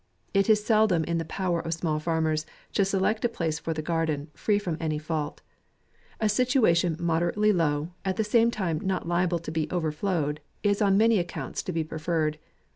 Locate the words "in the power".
1.03-1.59